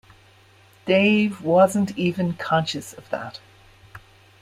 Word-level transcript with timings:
Dave 0.87 1.43
wasn't 1.43 1.95
even 1.95 2.33
conscious 2.33 2.91
of 2.93 3.07
that. 3.11 3.39